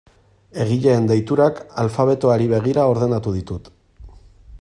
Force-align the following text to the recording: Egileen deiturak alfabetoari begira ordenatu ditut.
Egileen 0.63 1.09
deiturak 1.11 1.59
alfabetoari 1.83 2.49
begira 2.55 2.87
ordenatu 2.95 3.35
ditut. 3.39 3.73